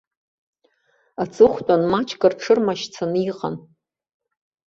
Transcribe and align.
Аҵыхәтәан 1.23 1.81
маҷк 1.91 2.21
рҽырмашьцан 2.31 3.11
иҟан. 3.29 3.55